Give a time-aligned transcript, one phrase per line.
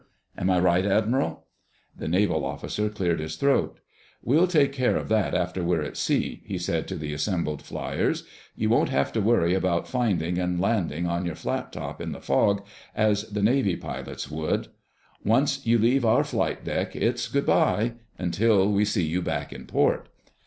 [0.35, 1.45] Am I right, Admiral?"
[1.95, 3.79] The naval officer cleared his throat.
[4.23, 8.23] "We'll take care of that after we're at sea," he said to the assembled fliers.
[8.55, 12.19] "You won't have to worry about finding and landing on your flat top in the
[12.19, 14.69] fog, as the Navy pilots would.
[15.23, 20.09] Once you leave our flight deck it's good by—until we see you back in port."